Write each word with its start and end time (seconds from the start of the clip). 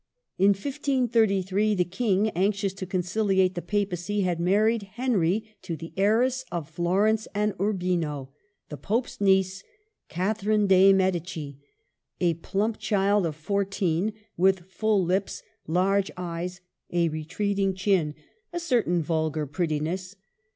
In 0.39 0.53
1533 0.55 1.75
the 1.75 1.83
King, 1.85 2.29
anxious 2.29 2.73
to 2.73 2.87
conciliate 2.87 3.53
the 3.53 3.61
Papacy, 3.61 4.21
had 4.21 4.39
married 4.39 4.81
Henry 4.93 5.55
to 5.61 5.77
the 5.77 5.93
heiress 5.95 6.43
of 6.51 6.67
Florence 6.67 7.27
and 7.35 7.53
Urbino, 7.61 8.29
the 8.69 8.77
Pope's 8.77 9.21
niece, 9.21 9.63
Cathe 10.09 10.43
rine 10.43 10.65
dei 10.65 10.91
Medici, 10.91 11.59
a 12.19 12.33
plump 12.33 12.79
child 12.79 13.27
of 13.27 13.35
fourteen, 13.35 14.13
with 14.37 14.61
full 14.65 15.03
lips, 15.05 15.43
large 15.67 16.09
eyes, 16.17 16.61
a 16.91 17.09
retreating 17.09 17.75
chin,— 17.75 18.15
a 18.51 18.59
certain 18.59 19.03
vulgar 19.03 19.45
prettiness. 19.45 20.15